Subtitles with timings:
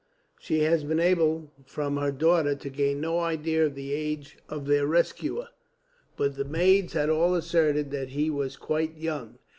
[0.39, 4.65] She had been able, from her daughter, to gain no idea of the age of
[4.65, 5.49] their rescuer;
[6.17, 9.37] but the maids had all asserted that he was quite young.